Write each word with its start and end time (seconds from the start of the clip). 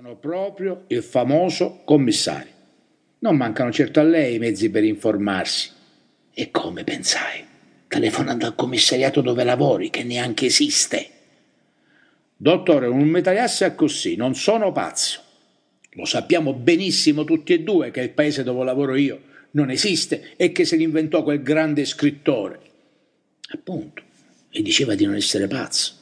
Sono 0.00 0.14
proprio 0.14 0.84
il 0.86 1.02
famoso 1.02 1.80
commissario. 1.84 2.52
Non 3.18 3.36
mancano 3.36 3.72
certo 3.72 3.98
a 3.98 4.04
lei 4.04 4.36
i 4.36 4.38
mezzi 4.38 4.70
per 4.70 4.84
informarsi. 4.84 5.72
E 6.32 6.52
come 6.52 6.84
pensai? 6.84 7.44
Telefonando 7.88 8.46
al 8.46 8.54
commissariato 8.54 9.22
dove 9.22 9.42
lavori, 9.42 9.90
che 9.90 10.04
neanche 10.04 10.46
esiste. 10.46 11.08
Dottore, 12.36 12.86
non 12.86 13.08
mi 13.08 13.20
tagliasse 13.20 13.74
così, 13.74 14.14
non 14.14 14.36
sono 14.36 14.70
pazzo. 14.70 15.20
Lo 15.94 16.04
sappiamo 16.04 16.52
benissimo 16.52 17.24
tutti 17.24 17.52
e 17.52 17.62
due 17.62 17.90
che 17.90 18.02
il 18.02 18.10
paese 18.10 18.44
dove 18.44 18.62
lavoro 18.62 18.94
io 18.94 19.20
non 19.50 19.68
esiste 19.68 20.34
e 20.36 20.52
che 20.52 20.64
se 20.64 20.76
l'inventò 20.76 21.24
quel 21.24 21.42
grande 21.42 21.84
scrittore. 21.84 22.60
Appunto, 23.48 24.00
e 24.48 24.62
diceva 24.62 24.94
di 24.94 25.06
non 25.06 25.16
essere 25.16 25.48
pazzo. 25.48 25.94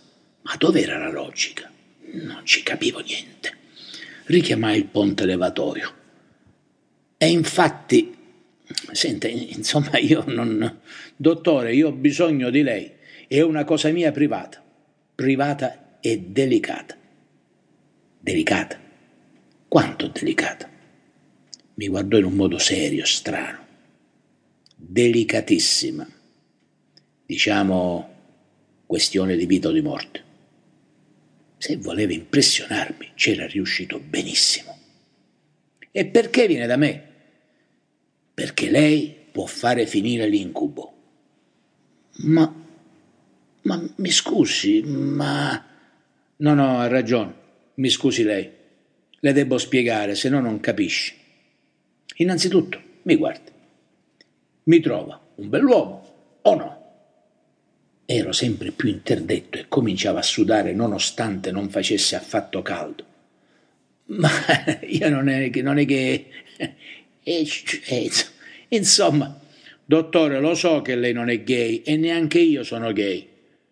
Ma 0.42 0.54
dov'era 0.58 0.98
la 0.98 1.10
logica? 1.10 1.72
Non 2.12 2.44
ci 2.44 2.62
capivo 2.62 3.00
niente. 3.00 3.64
Richiamai 4.26 4.76
il 4.76 4.86
ponte 4.86 5.24
levatoio. 5.24 5.94
E 7.16 7.28
infatti, 7.28 8.14
senta, 8.92 9.28
insomma, 9.28 9.98
io 10.02 10.24
non... 10.26 10.80
Dottore, 11.16 11.74
io 11.74 11.88
ho 11.88 11.92
bisogno 11.92 12.50
di 12.50 12.62
lei. 12.62 12.90
È 13.28 13.40
una 13.40 13.64
cosa 13.64 13.90
mia 13.90 14.10
privata. 14.10 14.62
Privata 15.14 15.98
e 16.00 16.18
delicata. 16.18 16.96
Delicata? 18.18 18.80
Quanto 19.68 20.08
delicata? 20.08 20.68
Mi 21.74 21.88
guardò 21.88 22.18
in 22.18 22.24
un 22.24 22.34
modo 22.34 22.58
serio, 22.58 23.04
strano. 23.04 23.64
Delicatissima. 24.74 26.06
Diciamo 27.24 28.14
questione 28.86 29.36
di 29.36 29.46
vita 29.46 29.68
o 29.68 29.72
di 29.72 29.80
morte. 29.82 30.25
Se 31.58 31.76
voleva 31.76 32.12
impressionarmi, 32.12 33.12
c'era 33.14 33.46
riuscito 33.46 33.98
benissimo. 33.98 34.78
E 35.90 36.06
perché 36.06 36.46
viene 36.46 36.66
da 36.66 36.76
me? 36.76 37.02
Perché 38.34 38.70
lei 38.70 39.14
può 39.32 39.46
fare 39.46 39.86
finire 39.86 40.26
l'incubo. 40.28 40.92
Ma... 42.18 42.52
ma 43.62 43.88
mi 43.96 44.10
scusi, 44.10 44.82
ma... 44.82 45.64
No, 46.36 46.54
no, 46.54 46.78
ha 46.78 46.86
ragione. 46.86 47.34
Mi 47.74 47.88
scusi 47.88 48.22
lei. 48.22 48.50
Le 49.18 49.32
devo 49.32 49.56
spiegare, 49.56 50.14
se 50.14 50.28
no 50.28 50.40
non 50.40 50.60
capisci. 50.60 51.14
Innanzitutto, 52.16 52.80
mi 53.02 53.16
guardi. 53.16 53.50
Mi 54.64 54.80
trova 54.80 55.20
un 55.36 55.48
bell'uomo 55.48 56.14
o 56.42 56.54
no? 56.54 56.75
Ero 58.08 58.30
sempre 58.30 58.70
più 58.70 58.88
interdetto 58.88 59.58
e 59.58 59.64
cominciavo 59.66 60.18
a 60.18 60.22
sudare 60.22 60.72
nonostante 60.72 61.50
non 61.50 61.68
facesse 61.68 62.14
affatto 62.14 62.62
caldo. 62.62 63.04
Ma 64.06 64.30
io 64.86 65.08
non 65.08 65.28
è. 65.28 65.50
Non 65.62 65.78
è 65.78 65.84
che... 65.84 66.26
Eh, 67.28 67.44
eh, 67.88 68.08
insomma, 68.68 69.36
dottore, 69.84 70.38
lo 70.38 70.54
so 70.54 70.80
che 70.80 70.94
lei 70.94 71.12
non 71.12 71.28
è 71.28 71.42
gay 71.42 71.82
e 71.84 71.96
neanche 71.96 72.38
io 72.38 72.62
sono 72.62 72.92
gay, 72.92 73.26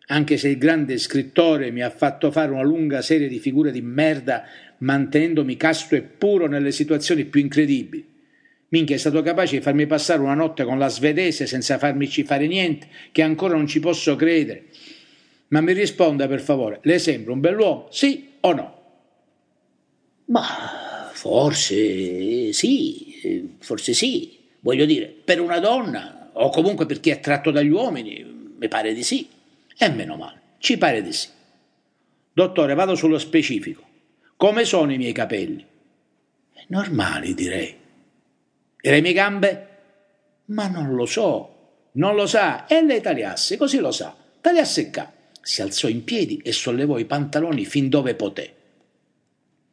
anche 0.06 0.36
se 0.38 0.48
il 0.48 0.58
grande 0.58 0.98
scrittore 0.98 1.70
mi 1.70 1.80
ha 1.80 1.90
fatto 1.90 2.32
fare 2.32 2.50
una 2.50 2.64
lunga 2.64 3.00
serie 3.00 3.28
di 3.28 3.38
figure 3.38 3.70
di 3.70 3.80
merda 3.80 4.42
mantenendomi 4.78 5.56
casto 5.56 5.94
e 5.94 6.02
puro 6.02 6.48
nelle 6.48 6.72
situazioni 6.72 7.26
più 7.26 7.40
incredibili. 7.40 8.13
Minchia 8.68 8.96
è 8.96 8.98
stato 8.98 9.22
capace 9.22 9.56
di 9.56 9.62
farmi 9.62 9.86
passare 9.86 10.20
una 10.20 10.34
notte 10.34 10.64
con 10.64 10.78
la 10.78 10.88
svedese 10.88 11.46
senza 11.46 11.78
farmici 11.78 12.24
fare 12.24 12.46
niente, 12.46 12.88
che 13.12 13.22
ancora 13.22 13.54
non 13.54 13.66
ci 13.66 13.80
posso 13.80 14.16
credere. 14.16 14.64
Ma 15.48 15.60
mi 15.60 15.72
risponda 15.72 16.26
per 16.26 16.40
favore, 16.40 16.80
le 16.82 16.98
sembra 16.98 17.32
un 17.32 17.40
bell'uomo, 17.40 17.88
sì 17.90 18.30
o 18.40 18.52
no? 18.52 18.82
Ma 20.26 21.10
forse 21.12 22.52
sì, 22.52 23.56
forse 23.58 23.92
sì. 23.92 24.38
Voglio 24.60 24.86
dire, 24.86 25.06
per 25.06 25.40
una 25.40 25.58
donna, 25.58 26.30
o 26.32 26.48
comunque 26.50 26.86
per 26.86 26.98
chi 26.98 27.10
è 27.10 27.20
tratto 27.20 27.50
dagli 27.50 27.68
uomini, 27.68 28.52
mi 28.58 28.68
pare 28.68 28.94
di 28.94 29.02
sì. 29.02 29.28
E 29.76 29.90
meno 29.90 30.16
male, 30.16 30.40
ci 30.58 30.78
pare 30.78 31.02
di 31.02 31.12
sì. 31.12 31.28
Dottore, 32.32 32.74
vado 32.74 32.94
sullo 32.94 33.18
specifico. 33.18 33.82
Come 34.36 34.64
sono 34.64 34.92
i 34.92 34.96
miei 34.96 35.12
capelli? 35.12 35.64
Normali, 36.68 37.34
direi. 37.34 37.74
E 38.86 38.90
le 38.90 39.00
mie 39.00 39.14
gambe? 39.14 39.68
Ma 40.48 40.68
non 40.68 40.94
lo 40.94 41.06
so. 41.06 41.88
Non 41.92 42.14
lo 42.14 42.26
sa? 42.26 42.66
E 42.66 42.84
lei 42.84 43.00
tagliasse, 43.00 43.56
così 43.56 43.78
lo 43.78 43.90
sa. 43.90 44.14
Tagliasse 44.42 44.90
qua. 44.90 45.10
Si 45.40 45.62
alzò 45.62 45.88
in 45.88 46.04
piedi 46.04 46.42
e 46.44 46.52
sollevò 46.52 46.98
i 46.98 47.06
pantaloni 47.06 47.64
fin 47.64 47.88
dove 47.88 48.14
poté. 48.14 48.54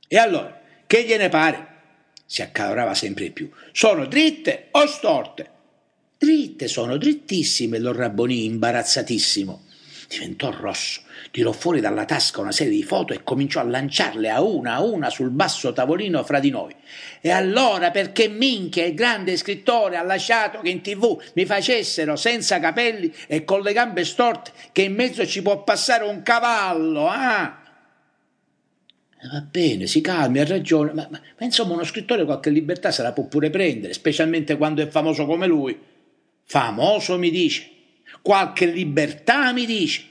E 0.08 0.18
allora, 0.18 0.62
che 0.88 1.04
gliene 1.04 1.28
pare? 1.28 1.68
Si 2.26 2.42
accalorava 2.42 2.94
sempre 2.94 3.32
più. 3.32 3.50
Sono 3.74 4.06
dritte 4.06 4.68
o 4.72 4.86
storte? 4.86 5.50
Dritte 6.18 6.70
sono, 6.70 6.96
drittissime, 6.96 7.80
lo 7.80 7.92
rabbonì 7.92 8.46
imbarazzatissimo. 8.46 9.64
Diventò 10.12 10.52
rosso, 10.52 11.04
tirò 11.32 11.54
fuori 11.54 11.80
dalla 11.80 12.04
tasca 12.04 12.42
una 12.42 12.52
serie 12.52 12.74
di 12.74 12.84
foto 12.84 13.14
e 13.14 13.24
cominciò 13.24 13.62
a 13.62 13.64
lanciarle 13.64 14.30
a 14.30 14.42
una 14.42 14.74
a 14.74 14.82
una 14.82 15.10
sul 15.10 15.30
basso 15.30 15.72
tavolino 15.72 16.22
fra 16.26 16.42
di 16.42 16.50
noi. 16.50 16.76
E 17.22 17.30
allora 17.30 17.92
perché 17.92 18.28
minchia 18.28 18.84
il 18.84 18.94
grande 18.94 19.38
scrittore 19.38 19.96
ha 19.96 20.04
lasciato 20.04 20.60
che 20.60 20.68
in 20.68 20.82
tv 20.82 21.18
mi 21.36 21.46
facessero 21.46 22.18
senza 22.18 22.60
capelli 22.60 23.14
e 23.26 23.46
con 23.46 23.62
le 23.62 23.72
gambe 23.72 24.04
storte 24.04 24.52
che 24.74 24.82
in 24.82 24.96
mezzo 24.96 25.26
ci 25.26 25.42
può 25.42 25.64
passare 25.64 26.04
un 26.04 26.22
cavallo, 26.24 27.08
ah? 27.08 27.62
Va 29.32 29.42
bene, 29.50 29.88
si 29.88 30.02
calmi, 30.02 30.40
ha 30.40 30.46
ragione, 30.46 30.92
ma, 30.92 31.08
ma, 31.10 31.22
ma 31.40 31.46
insomma 31.46 31.74
uno 31.74 31.86
scrittore 31.86 32.26
qualche 32.26 32.50
libertà 32.50 32.92
se 32.92 33.02
la 33.02 33.14
può 33.14 33.24
pure 33.28 33.50
prendere, 33.50 33.94
specialmente 33.94 34.58
quando 34.58 34.82
è 34.82 34.88
famoso 34.88 35.26
come 35.26 35.48
lui. 35.48 35.80
Famoso 36.44 37.18
mi 37.18 37.30
dice, 37.30 37.70
qualche 38.22 38.66
libertà 38.66 39.52
mi 39.52 39.66
dice. 39.66 40.04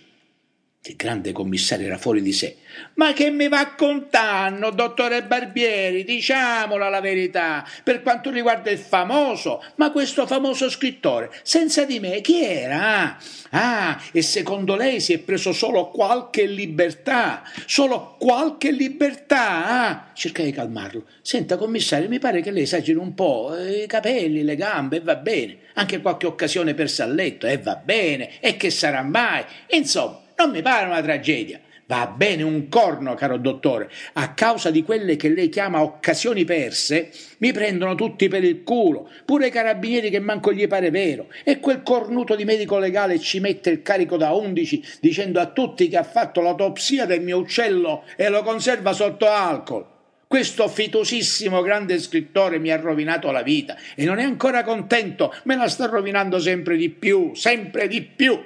Il 0.82 0.96
grande 0.96 1.32
commissario 1.32 1.84
era 1.84 1.98
fuori 1.98 2.22
di 2.22 2.32
sé. 2.32 2.56
Ma 2.94 3.12
che 3.12 3.28
mi 3.28 3.48
va 3.48 3.74
contando, 3.74 4.70
dottore 4.70 5.22
Barbieri? 5.22 6.04
Diciamola 6.04 6.88
la 6.88 7.02
verità. 7.02 7.68
Per 7.84 8.00
quanto 8.00 8.30
riguarda 8.30 8.70
il 8.70 8.78
famoso, 8.78 9.62
ma 9.74 9.91
questo 9.91 10.26
famoso 10.26 10.70
scrittore, 10.70 11.30
senza 11.42 11.84
di 11.84 12.00
me, 12.00 12.22
chi 12.22 12.42
era? 12.42 13.18
Ah, 13.50 14.00
e 14.10 14.22
secondo 14.22 14.74
lei 14.74 15.00
si 15.00 15.12
è 15.12 15.18
preso 15.18 15.52
solo 15.52 15.91
qualche 15.91 16.46
libertà? 16.46 17.42
Solo 17.66 18.16
qualche 18.18 18.70
libertà? 18.70 19.66
Ah, 19.66 20.10
cercai 20.14 20.47
di 20.47 20.52
calmarlo. 20.52 21.04
Senta, 21.20 21.58
commissario, 21.58 22.08
mi 22.08 22.18
pare 22.18 22.41
che 22.41 22.50
lei 22.50 22.62
esageri 22.62 22.97
un 22.97 23.12
po'. 23.12 23.54
I 23.54 23.86
capelli, 23.86 24.42
le 24.42 24.56
gambe, 24.56 24.97
e 24.97 25.00
va 25.00 25.16
bene. 25.16 25.58
Anche 25.74 26.00
qualche 26.00 26.26
occasione 26.26 26.72
persa 26.72 27.04
a 27.04 27.06
letto, 27.06 27.47
e 27.47 27.58
va 27.58 27.76
bene. 27.76 28.41
E 28.41 28.56
che 28.56 28.70
sarà 28.70 29.02
mai? 29.02 29.44
Insomma. 29.72 30.28
Non 30.40 30.52
mi 30.52 30.62
pare 30.62 30.86
una 30.86 31.02
tragedia. 31.02 31.60
Va 31.84 32.06
bene 32.06 32.42
un 32.42 32.70
corno, 32.70 33.12
caro 33.12 33.36
dottore. 33.36 33.90
A 34.14 34.32
causa 34.32 34.70
di 34.70 34.82
quelle 34.82 35.16
che 35.16 35.28
lei 35.28 35.50
chiama 35.50 35.82
occasioni 35.82 36.46
perse, 36.46 37.10
mi 37.40 37.52
prendono 37.52 37.94
tutti 37.94 38.26
per 38.28 38.42
il 38.42 38.62
culo, 38.62 39.10
pure 39.26 39.48
i 39.48 39.50
carabinieri 39.50 40.08
che 40.08 40.18
manco 40.18 40.50
gli 40.54 40.66
pare 40.66 40.88
vero. 40.88 41.26
E 41.44 41.60
quel 41.60 41.82
cornuto 41.82 42.36
di 42.36 42.46
medico 42.46 42.78
legale 42.78 43.18
ci 43.18 43.38
mette 43.38 43.68
il 43.68 43.82
carico 43.82 44.16
da 44.16 44.32
undici 44.32 44.82
dicendo 44.98 45.40
a 45.40 45.46
tutti 45.46 45.88
che 45.88 45.98
ha 45.98 46.04
fatto 46.04 46.40
l'autopsia 46.40 47.04
del 47.04 47.20
mio 47.20 47.36
uccello 47.36 48.04
e 48.16 48.30
lo 48.30 48.42
conserva 48.42 48.94
sotto 48.94 49.28
alcol. 49.28 49.84
Questo 50.26 50.68
fitosissimo 50.68 51.60
grande 51.60 51.98
scrittore 51.98 52.58
mi 52.58 52.70
ha 52.70 52.80
rovinato 52.80 53.30
la 53.30 53.42
vita 53.42 53.76
e 53.94 54.06
non 54.06 54.18
è 54.18 54.22
ancora 54.22 54.64
contento, 54.64 55.34
me 55.42 55.54
la 55.54 55.68
sta 55.68 55.84
rovinando 55.84 56.38
sempre 56.38 56.78
di 56.78 56.88
più, 56.88 57.34
sempre 57.34 57.88
di 57.88 58.00
più. 58.00 58.40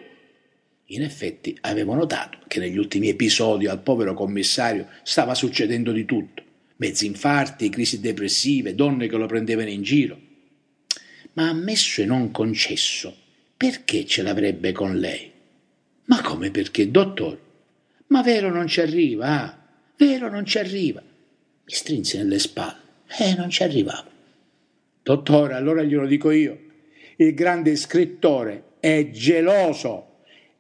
In 0.95 1.03
effetti 1.03 1.59
avevo 1.63 1.95
notato 1.95 2.39
che 2.47 2.61
negli 2.61 2.79
ultimi 2.79 3.09
episodi 3.09 3.67
al 3.67 3.83
povero 3.83 4.15
commissario 4.15 4.87
stava 5.03 5.35
succedendo 5.35 5.91
di 5.91 6.05
tutto. 6.05 6.41
Mezzi 6.77 7.07
infarti, 7.07 7.69
crisi 7.69 7.99
depressive, 7.99 8.77
donne 8.77 9.09
che 9.09 9.17
lo 9.17 9.27
prendevano 9.27 9.71
in 9.71 9.83
giro. 9.83 10.17
Ma 11.33 11.49
ammesso 11.49 12.01
e 12.01 12.05
non 12.05 12.31
concesso, 12.31 13.13
perché 13.57 14.07
ce 14.07 14.23
l'avrebbe 14.23 14.71
con 14.71 14.97
lei? 14.97 15.33
Ma 16.05 16.21
come 16.23 16.53
perché, 16.53 16.89
dottor? 16.89 17.41
Ma 18.09 18.23
vero 18.23 18.53
non 18.53 18.69
ci 18.69 18.81
arriva, 18.81 19.27
ah? 19.27 19.59
Vero 19.97 20.31
non 20.31 20.47
ci 20.47 20.59
arriva? 20.59 21.01
Mi 21.01 21.73
strinse 21.73 22.19
nelle 22.19 22.39
spalle. 22.39 22.83
Eh, 23.19 23.35
non 23.35 23.51
ci 23.51 23.65
arrivavo. 23.65 24.11
Dottore, 25.03 25.55
allora 25.55 25.83
glielo 25.83 26.07
dico 26.07 26.31
io. 26.31 26.57
Il 27.17 27.35
grande 27.35 27.75
scrittore 27.75 28.75
è 28.79 29.11
geloso 29.11 30.13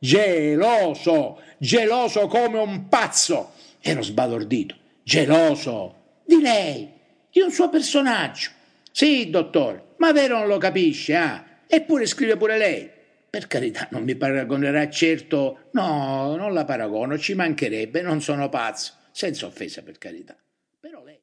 geloso, 0.04 1.40
geloso 1.56 2.26
come 2.26 2.58
un 2.58 2.88
pazzo. 2.88 3.52
Ero 3.80 4.02
sbalordito, 4.02 4.76
geloso 5.02 6.20
di 6.26 6.42
lei, 6.42 6.90
di 7.30 7.40
un 7.40 7.50
suo 7.50 7.70
personaggio. 7.70 8.50
Sì, 8.92 9.30
dottore, 9.30 9.94
ma 9.96 10.12
vero 10.12 10.38
non 10.38 10.46
lo 10.46 10.58
capisce, 10.58 11.14
ah? 11.16 11.44
Eppure 11.66 12.04
scrive 12.04 12.36
pure 12.36 12.58
lei. 12.58 12.90
Per 13.30 13.46
carità, 13.46 13.88
non 13.92 14.04
mi 14.04 14.14
paragonerà 14.14 14.88
certo. 14.90 15.68
No, 15.72 16.36
non 16.36 16.52
la 16.52 16.64
paragono, 16.64 17.18
ci 17.18 17.34
mancherebbe, 17.34 18.02
non 18.02 18.20
sono 18.20 18.50
pazzo. 18.50 18.92
Senza 19.10 19.46
offesa, 19.46 19.82
per 19.82 19.96
carità. 19.96 20.36